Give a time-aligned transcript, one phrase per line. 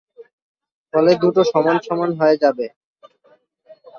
[0.93, 2.67] ফলে দুটো সমান সমান হয়ে যায়।